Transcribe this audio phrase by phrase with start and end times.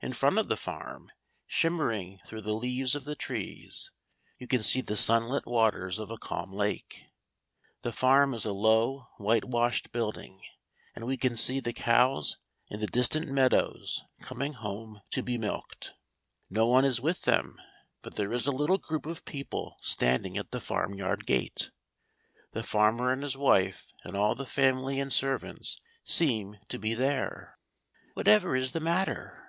[0.00, 1.10] In front of the farm,
[1.46, 3.90] shimmering through the leaves of the trees,
[4.38, 7.06] you can see the sunlit waters of a calm lake.
[7.82, 10.42] The farm is a low whitewashed building,
[10.96, 12.36] and we can see the cows
[12.68, 15.92] in the distant meadows coming home to be milked.
[16.50, 17.56] No one is with them;
[18.02, 21.70] but there is a little group of people standing at the farmyard gate.
[22.52, 27.58] The farmer and his wife and all the family and servants seem to be there.
[28.14, 29.40] Whatever is the matter?